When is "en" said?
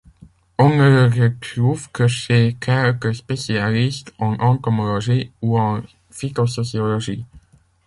4.17-4.33, 5.59-5.83